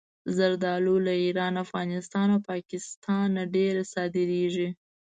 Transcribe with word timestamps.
زردالو 0.37 0.95
له 1.05 1.13
ایران، 1.23 1.53
افغانستان 1.65 2.27
او 2.33 2.39
پاکستانه 2.49 3.41
ډېره 3.55 3.83
صادرېږي. 3.93 4.69